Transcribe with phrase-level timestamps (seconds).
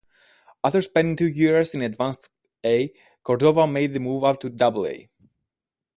[0.63, 5.11] After spending two years in Advanced-A, Cordova made the move up to Double-A.